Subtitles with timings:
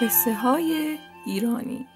[0.00, 1.86] قصه های ایرانی.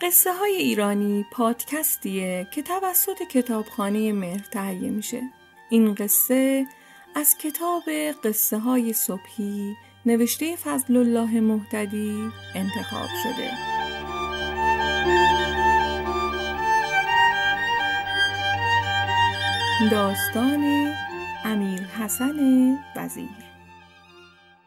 [0.00, 5.22] قصه های ایرانی پادکستیه که توسط کتابخانه مهر تهیه میشه.
[5.70, 6.66] این قصه
[7.14, 7.82] از کتاب
[8.24, 9.76] قصه های صبحی
[10.06, 13.50] نوشته فضل الله محتدی انتخاب شده.
[19.90, 20.92] داستان
[21.44, 23.28] امیر حسن وزیر.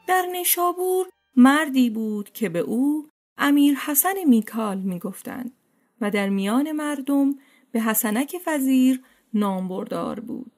[0.08, 5.52] در نشابور مردی بود که به او امیر حسن میکال می‌گفتند
[6.02, 7.36] و در میان مردم
[7.72, 9.02] به حسنک فزیر
[9.34, 10.52] نامبردار بود.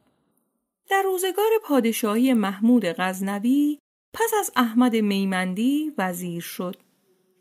[0.89, 3.79] در روزگار پادشاهی محمود غزنوی
[4.13, 6.75] پس از احمد میمندی وزیر شد.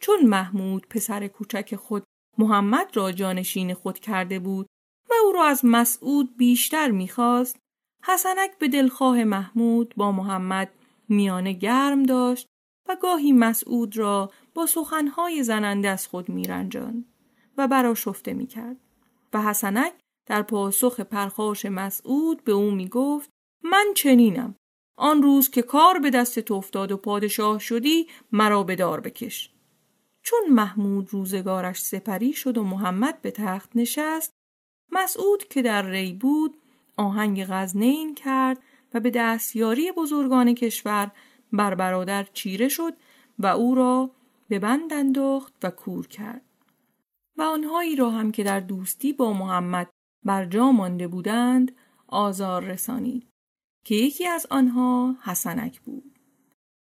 [0.01, 2.05] چون محمود پسر کوچک خود
[2.39, 4.67] محمد را جانشین خود کرده بود
[5.11, 7.57] و او را از مسعود بیشتر می‌خواست
[8.05, 10.73] حسنک به دلخواه محمود با محمد
[11.09, 12.47] میانه گرم داشت
[12.93, 17.05] و گاهی مسعود را با سخنهای زننده از خود میرنجان
[17.59, 18.77] و برا شفته می‌کرد
[19.33, 19.93] و حسنک
[20.27, 23.31] در پاسخ پرخاش مسعود به او می‌گفت
[23.63, 24.55] من چنینم.
[24.97, 29.51] آن روز که کار به دست تو افتاد و پادشاه شدی مرا به دار بکش.
[30.23, 34.33] چون محمود روزگارش سپری شد و محمد به تخت نشست
[34.93, 36.55] مسعود که در ری بود
[36.97, 38.59] آهنگ غزنین کرد
[38.95, 41.11] و به دستیاری بزرگان کشور
[41.53, 42.95] بر برادر چیره شد
[43.39, 44.11] و او را
[44.49, 46.43] به بند انداخت و کور کرد.
[47.39, 49.91] و آنهایی را هم که در دوستی با محمد
[50.25, 51.73] بر جا مانده بودند
[52.07, 53.29] آزار رسانید
[53.85, 56.19] که یکی از آنها حسنک بود.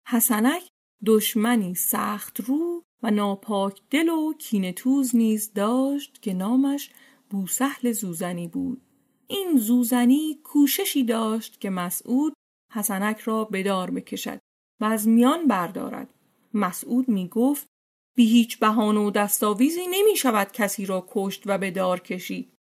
[0.08, 0.68] حسنک
[1.06, 6.92] دشمنی سخت رو و ناپاک دل و کینتوز نیز داشت که نامش
[7.30, 8.82] بوسهل زوزنی بود.
[9.28, 12.34] این زوزنی کوششی داشت که مسعود
[12.74, 14.40] حسنک را بدار بکشد.
[14.82, 16.10] و از میان بردارد.
[16.54, 17.68] مسعود می گفت
[18.16, 22.54] بی هیچ بهانه و دستاویزی نمی شود کسی را کشت و به دار کشید.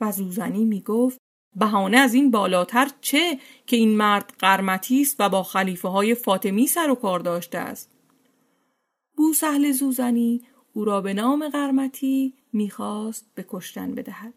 [0.00, 1.18] و زوزنی می گفت
[1.56, 6.66] بهانه از این بالاتر چه که این مرد قرمتی است و با خلیفه های فاطمی
[6.66, 7.92] سر و کار داشته است.
[9.16, 14.34] بوسهل زوزنی او را به نام قرمتی می‌خواست به کشتن بدهد.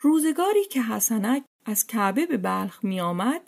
[0.00, 3.40] روزگاری که حسنک از کعبه به بلخ می آمد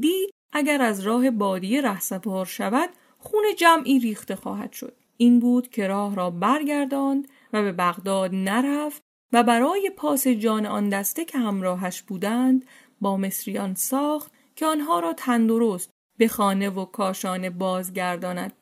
[0.00, 4.96] دید اگر از راه بادیه رهسپار شود خون جمعی ریخته خواهد شد.
[5.16, 9.02] این بود که راه را برگرداند و به بغداد نرفت
[9.32, 12.64] و برای پاس جان آن دسته که همراهش بودند
[13.00, 18.52] با مصریان ساخت که آنها را تندرست به خانه و کاشانه بازگرداند.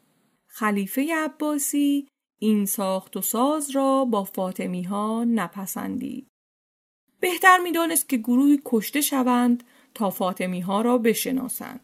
[0.46, 2.08] خلیفه عباسی
[2.38, 6.26] این ساخت و ساز را با فاطمی ها نپسندید.
[7.20, 9.64] بهتر می‌دانست که گروهی کشته شوند
[9.94, 11.80] تا فاطمی ها را بشناسند.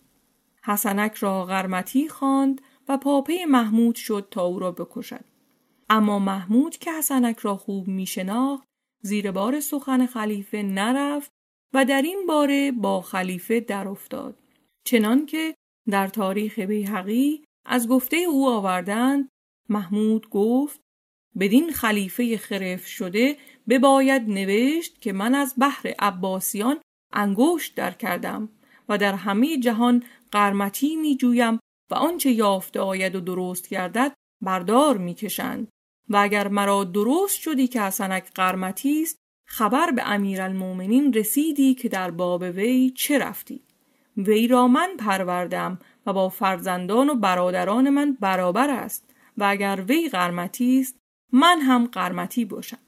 [0.65, 5.25] حسنک را غرمتی خواند و پاپه محمود شد تا او را بکشد.
[5.91, 8.65] اما محمود که حسنک را خوب می شناخت
[9.03, 11.31] زیر بار سخن خلیفه نرفت
[11.75, 14.39] و در این باره با خلیفه در افتاد
[14.85, 15.55] چنان که
[15.91, 19.29] در تاریخ بیهقی از گفته او آوردند
[19.69, 20.81] محمود گفت
[21.39, 23.37] بدین خلیفه خرف شده
[23.69, 26.81] بباید نوشت که من از بحر عباسیان
[27.13, 28.49] انگشت در کردم
[28.89, 30.03] و در همه جهان
[30.33, 31.59] قرمتی می جویم
[31.91, 35.69] و آنچه یافته آید و درست گردد بردار می کشند
[36.09, 42.11] و اگر مرا درست شدی که حسنک قرمتی است خبر به امیرالمؤمنین رسیدی که در
[42.11, 43.63] باب وی چه رفتی.
[44.17, 50.09] وی را من پروردم و با فرزندان و برادران من برابر است و اگر وی
[50.09, 50.97] قرمتی است
[51.33, 52.79] من هم قرمتی باشم.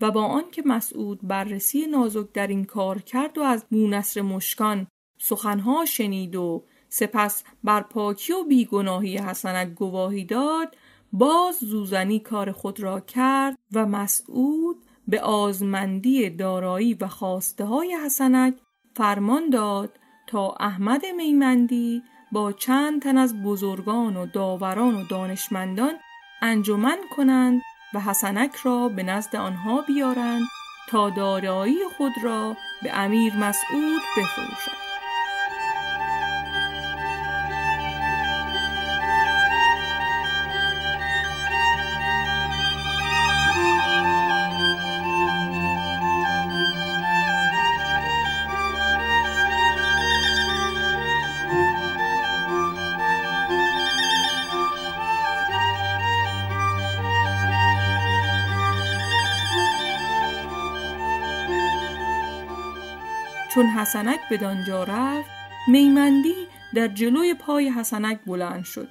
[0.00, 4.86] و با آنکه مسعود بررسی نازک در این کار کرد و از بونصر مشکان
[5.18, 10.76] سخنها شنید و سپس بر پاکی و بیگناهی حسنک گواهی داد
[11.12, 14.76] باز زوزنی کار خود را کرد و مسعود
[15.08, 18.54] به آزمندی دارایی و خواسته های حسنک
[18.96, 22.02] فرمان داد تا احمد میمندی
[22.32, 25.94] با چند تن از بزرگان و داوران و دانشمندان
[26.42, 27.62] انجمن کنند
[27.94, 30.46] و حسنک را به نزد آنها بیارند
[30.88, 34.85] تا دارایی خود را به امیر مسعود بفروشد
[63.56, 65.30] چون حسنک به دانجا رفت
[65.68, 68.88] میمندی در جلوی پای حسنک بلند شد.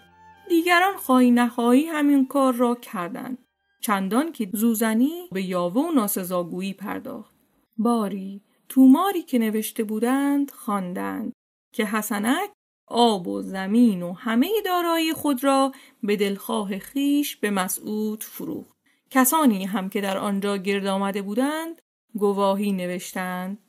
[0.49, 3.37] دیگران خواهی نخواهی همین کار را کردند.
[3.81, 7.35] چندان که زوزنی به یاوه و ناسزاگویی پرداخت.
[7.77, 11.33] باری توماری که نوشته بودند خواندند
[11.73, 12.49] که حسنک
[12.87, 15.71] آب و زمین و همه دارایی خود را
[16.03, 18.77] به دلخواه خیش به مسعود فروخت.
[19.09, 21.81] کسانی هم که در آنجا گرد آمده بودند
[22.15, 23.64] گواهی نوشتند.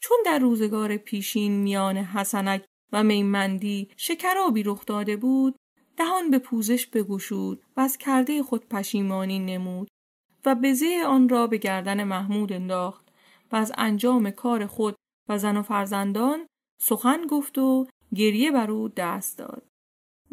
[0.00, 5.56] چون در روزگار پیشین میان حسنک و میمندی شکرابی رخ داده بود
[5.96, 9.88] دهان به پوزش بگشود و از کرده خود پشیمانی نمود
[10.44, 13.08] و بزه آن را به گردن محمود انداخت
[13.52, 14.94] و از انجام کار خود
[15.28, 16.46] و زن و فرزندان
[16.80, 19.66] سخن گفت و گریه بر او دست داد.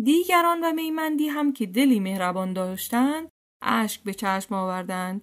[0.03, 3.29] دیگران و میمندی هم که دلی مهربان داشتند
[3.61, 5.21] اشک به چشم آوردند.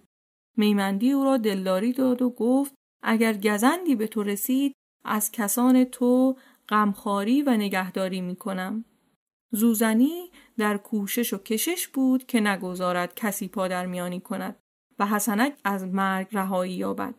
[0.56, 4.74] میمندی او را دلداری داد و گفت اگر گزندی به تو رسید
[5.04, 6.36] از کسان تو
[6.68, 8.84] غمخواری و نگهداری می کنم.
[9.50, 14.56] زوزنی در کوشش و کشش بود که نگذارد کسی پادر میانی کند
[14.98, 17.14] و حسنک از مرگ رهایی یابد.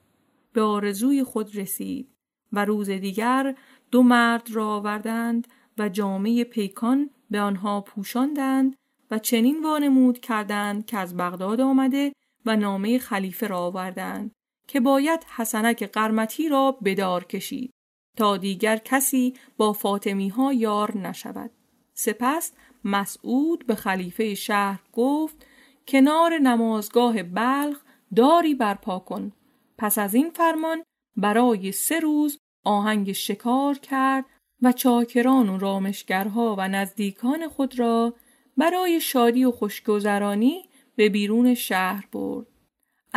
[0.53, 2.09] به آرزوی خود رسید
[2.53, 3.55] و روز دیگر
[3.91, 5.47] دو مرد را آوردند
[5.77, 8.75] و جامعه پیکان به آنها پوشاندند
[9.11, 12.13] و چنین وانمود کردند که از بغداد آمده
[12.45, 14.31] و نامه خلیفه را آوردند
[14.67, 17.71] که باید حسنک قرمتی را بدار کشید
[18.17, 21.51] تا دیگر کسی با فاطمی ها یار نشود
[21.93, 22.53] سپس
[22.83, 25.45] مسعود به خلیفه شهر گفت
[25.87, 27.81] کنار نمازگاه بلخ
[28.15, 29.31] داری برپا کن
[29.77, 30.83] پس از این فرمان
[31.17, 34.25] برای سه روز آهنگ شکار کرد
[34.61, 38.13] و چاکران و رامشگرها و نزدیکان خود را
[38.57, 42.47] برای شادی و خوشگذرانی به بیرون شهر برد.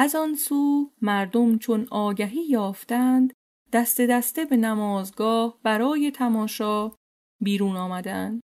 [0.00, 3.33] از آن سو مردم چون آگهی یافتند
[3.73, 6.93] دست دسته به نمازگاه برای تماشا
[7.41, 8.41] بیرون آمدند.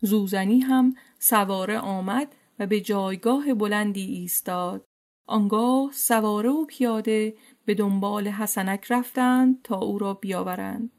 [0.00, 4.84] زوزنی هم سواره آمد و به جایگاه بلندی ایستاد.
[5.28, 10.90] آنگاه سواره و پیاده به دنبال حسنک رفتند تا او را بیاورند.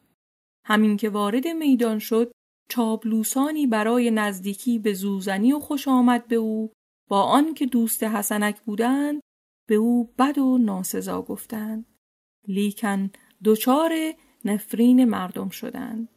[0.66, 2.32] همین که وارد میدان شد
[2.70, 6.72] چابلوسانی برای نزدیکی به زوزنی و خوش آمد به او
[7.10, 9.22] با آن که دوست حسنک بودند
[9.72, 11.86] به او بد و ناسزا گفتند.
[12.48, 13.12] لیکن
[13.44, 13.92] دچار
[14.46, 16.10] نفرین مردم شدند.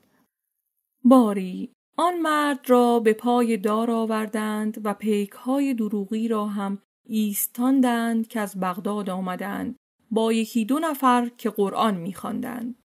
[1.04, 8.28] باری آن مرد را به پای دار آوردند و پیک های دروغی را هم ایستاندند
[8.28, 9.76] که از بغداد آمدند
[10.10, 12.82] با یکی دو نفر که قرآن میخواندند.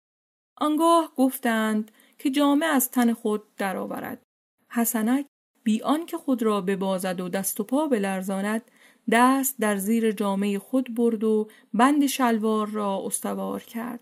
[0.57, 4.23] آنگاه گفتند که جامعه از تن خود درآورد.
[4.69, 5.25] حسنک
[5.63, 8.71] بی که خود را ببازد و دست و پا بلرزاند
[9.11, 13.99] دست در زیر جامعه خود برد و بند شلوار را استوار کرد.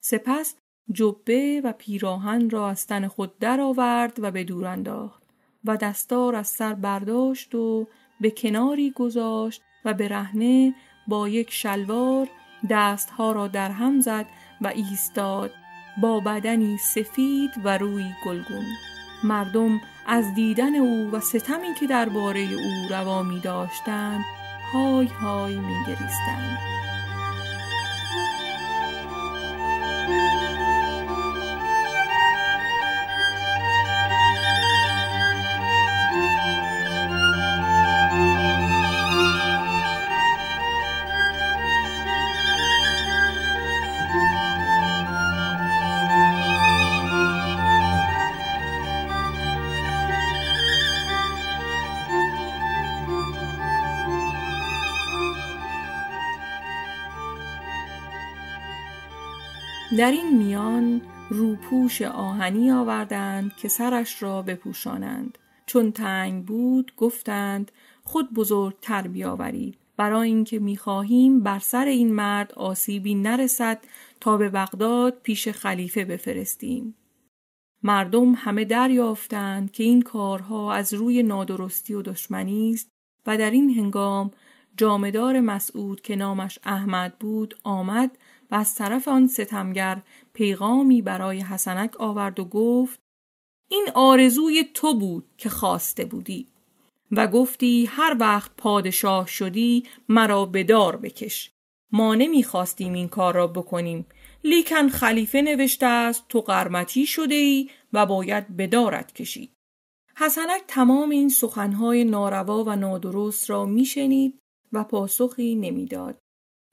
[0.00, 0.54] سپس
[0.92, 5.22] جبه و پیراهن را از تن خود درآورد و به دور انداخت
[5.64, 7.86] و دستار از سر برداشت و
[8.20, 10.74] به کناری گذاشت و به رهنه
[11.08, 12.28] با یک شلوار
[12.70, 14.26] دستها را در هم زد
[14.60, 15.50] و ایستاد
[16.02, 18.64] با بدنی سفید و روی گلگون
[19.24, 24.24] مردم از دیدن او و ستمی که درباره او روا می داشتند
[24.72, 26.58] های های می گریستند.
[59.98, 65.38] در این میان روپوش آهنی آوردند که سرش را بپوشانند.
[65.66, 67.72] چون تنگ بود گفتند
[68.02, 73.80] خود بزرگتر بیاورید برای اینکه می‌خواهیم بر سر این مرد آسیبی نرسد
[74.20, 76.94] تا به بغداد پیش خلیفه بفرستیم.
[77.82, 82.88] مردم همه دریافتند که این کارها از روی نادرستی و دشمنی است
[83.26, 84.30] و در این هنگام
[84.76, 88.18] جامدار مسعود که نامش احمد بود آمد
[88.54, 93.00] از طرف آن ستمگر پیغامی برای حسنک آورد و گفت
[93.68, 96.46] این آرزوی تو بود که خواسته بودی
[97.10, 101.50] و گفتی هر وقت پادشاه شدی مرا بدار بکش.
[101.92, 104.06] ما نمی‌خواستیم این کار را بکنیم
[104.44, 109.50] لیکن خلیفه نوشته است تو قرمتی شده ای و باید بدارت کشید
[110.16, 114.38] حسنک تمام این سخنهای ناروا و نادرست را میشنید
[114.72, 116.18] و پاسخی نمی‌داد.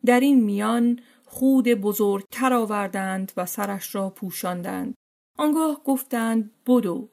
[0.06, 1.00] در این میان
[1.34, 4.94] خود بزرگتر آوردند و سرش را پوشاندند.
[5.38, 7.10] آنگاه گفتند بدو.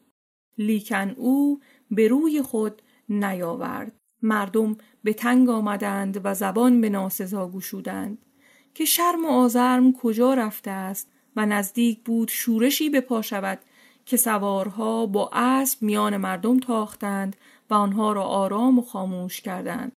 [0.58, 1.60] لیکن او
[1.90, 8.18] به روی خود نیاورد مردم به تنگ آمدند و زبان به ناسزا گشودند
[8.74, 13.58] که شرم و آزرم کجا رفته است و نزدیک بود شورشی به پا شود
[14.06, 17.36] که سوارها با اسب میان مردم تاختند
[17.70, 19.92] و آنها را آرام و خاموش کردند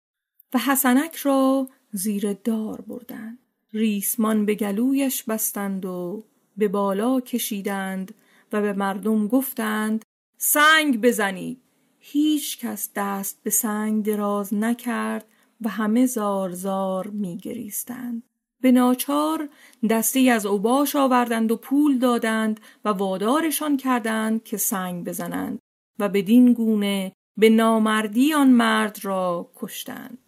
[0.54, 3.38] و حسنک را زیر دار بردند
[3.72, 6.25] ریسمان به گلویش بستند و
[6.56, 8.14] به بالا کشیدند
[8.52, 10.04] و به مردم گفتند
[10.38, 11.62] سنگ بزنید
[11.98, 15.26] هیچ کس دست به سنگ دراز نکرد
[15.60, 18.22] و همه زار زار می گریستند.
[18.60, 19.48] به ناچار
[19.90, 25.58] دستی از اوباش آوردند و پول دادند و وادارشان کردند که سنگ بزنند
[25.98, 30.18] و بدین گونه به نامردی آن مرد را کشتند.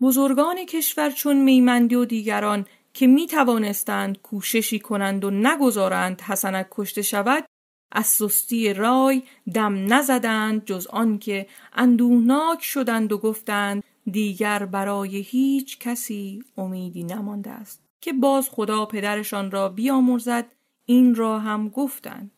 [0.00, 7.02] بزرگان کشور چون میمندی و دیگران که می توانستند کوششی کنند و نگذارند حسنک کشته
[7.02, 7.44] شود
[7.92, 9.22] از سستی رای
[9.54, 17.86] دم نزدند جز آنکه اندوهناک شدند و گفتند دیگر برای هیچ کسی امیدی نمانده است.
[18.00, 20.52] که باز خدا پدرشان را بیامرزد
[20.86, 22.30] این را هم گفتند.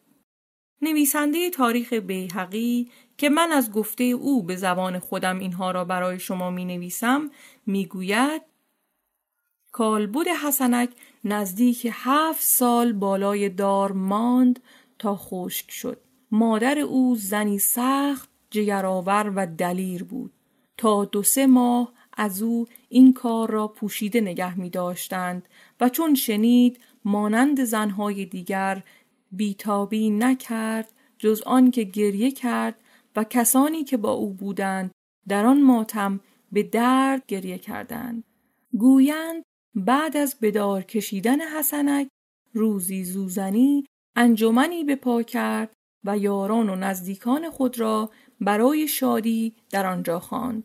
[0.83, 6.51] نویسنده تاریخ بیهقی که من از گفته او به زبان خودم اینها را برای شما
[6.51, 7.31] می نویسم
[7.67, 8.43] می گوید
[9.73, 10.91] کالبد حسنک
[11.25, 14.61] نزدیک هفت سال بالای دار ماند
[14.99, 16.01] تا خشک شد.
[16.31, 20.33] مادر او زنی سخت جگرآور و دلیر بود.
[20.77, 25.49] تا دو سه ماه از او این کار را پوشیده نگه می داشتند
[25.81, 28.83] و چون شنید مانند زنهای دیگر
[29.33, 32.81] بیتابی نکرد جز آن که گریه کرد
[33.17, 34.91] و کسانی که با او بودند
[35.29, 36.21] در آن ماتم
[36.53, 38.25] به درد گریه کردند
[38.73, 39.43] گویند
[39.75, 42.09] بعد از بدار کشیدن حسنک
[42.53, 43.85] روزی زوزنی
[44.17, 45.73] انجمنی به پا کرد
[46.05, 50.65] و یاران و نزدیکان خود را برای شادی در آنجا خواند.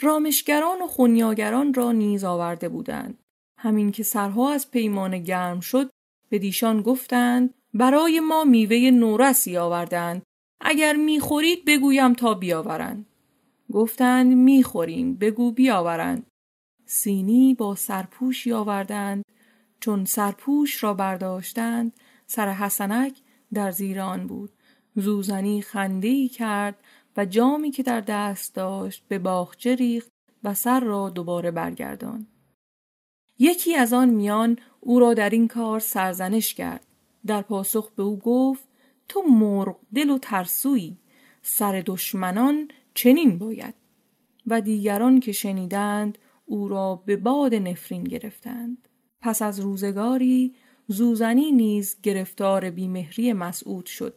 [0.00, 3.18] رامشگران و خونیاگران را نیز آورده بودند.
[3.58, 5.90] همین که سرها از پیمان گرم شد
[6.28, 10.22] به دیشان گفتند برای ما میوه نورسی آوردند.
[10.60, 13.06] اگر می‌خورید بگویم تا بیاورند.
[13.72, 16.26] گفتند می‌خوریم بگو بیاورند.
[16.86, 19.24] سینی با سرپوشی آوردند
[19.80, 21.92] چون سرپوش را برداشتند
[22.26, 23.16] سر حسنک
[23.52, 24.50] در زیر آن بود
[24.96, 26.84] زوزنی خنده ای کرد
[27.16, 30.08] و جامی که در دست داشت به باغچه ریخت
[30.44, 32.26] و سر را دوباره برگردان
[33.38, 36.86] یکی از آن میان او را در این کار سرزنش کرد
[37.26, 38.64] در پاسخ به او گفت
[39.08, 40.98] تو مرغ دل و ترسویی
[41.42, 43.74] سر دشمنان چنین باید.
[44.46, 48.88] و دیگران که شنیدند او را به باد نفرین گرفتند.
[49.20, 50.54] پس از روزگاری
[50.88, 54.16] زوزنی نیز گرفتار بیمهری مسعود شد.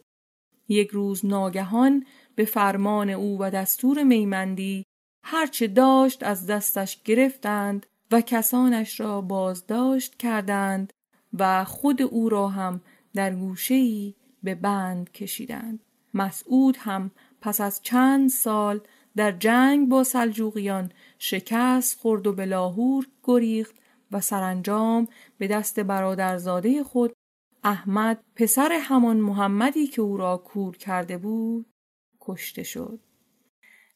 [0.68, 4.84] یک روز ناگهان به فرمان او و دستور میمندی
[5.24, 10.92] هرچه داشت از دستش گرفتند و کسانش را بازداشت کردند
[11.38, 12.80] و خود او را هم
[13.18, 15.80] در گوشه‌ای به بند کشیدند.
[16.14, 17.10] مسعود هم
[17.40, 18.80] پس از چند سال
[19.16, 23.74] در جنگ با سلجوقیان شکست خورد و به لاهور گریخت
[24.12, 25.08] و سرانجام
[25.38, 27.12] به دست برادرزاده خود
[27.64, 31.66] احمد پسر همان محمدی که او را کور کرده بود
[32.20, 33.00] کشته شد.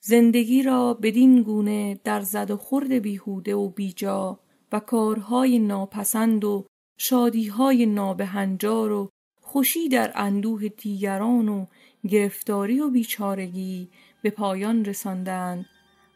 [0.00, 4.40] زندگی را بدین گونه در زد و خورد بیهوده و بیجا
[4.72, 6.66] و کارهای ناپسند و
[7.04, 11.66] شادیهای نابهنجار و خوشی در اندوه دیگران و
[12.08, 13.88] گرفتاری و بیچارگی
[14.22, 15.66] به پایان رساندند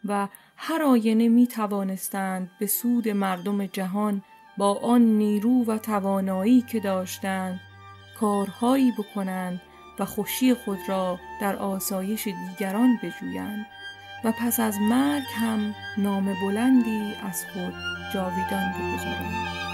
[0.05, 4.23] و هر آینه می توانستند به سود مردم جهان
[4.59, 7.61] با آن نیرو و توانایی که داشتند
[8.21, 9.61] کارهایی بکنند
[9.99, 13.67] و خوشی خود را در آسایش دیگران بجویند
[14.25, 17.75] و پس از مرگ هم نام بلندی از خود
[18.15, 19.66] جاویدان بگذارند.